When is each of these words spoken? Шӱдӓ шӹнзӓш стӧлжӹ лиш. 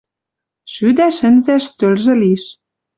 Шӱдӓ 0.73 1.07
шӹнзӓш 1.17 1.63
стӧлжӹ 1.71 2.13
лиш. 2.21 2.43